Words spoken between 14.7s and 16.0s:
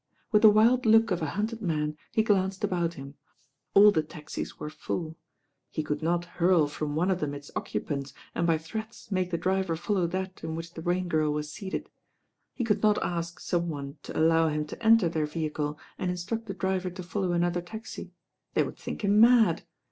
enter their vehicle,